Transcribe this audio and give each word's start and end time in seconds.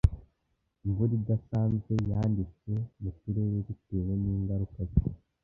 Imvura 0.85 1.11
idasanzwe 1.21 1.93
yanditswe 2.11 2.71
mu 3.01 3.09
turere 3.19 3.57
bitewe 3.67 4.11
ningaruka 4.21 4.79
ki 4.93 5.07